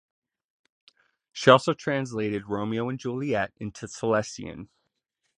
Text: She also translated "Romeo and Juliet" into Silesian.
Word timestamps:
She 1.31 1.51
also 1.51 1.75
translated 1.75 2.47
"Romeo 2.47 2.89
and 2.89 2.97
Juliet" 2.97 3.53
into 3.57 3.87
Silesian. 3.87 4.71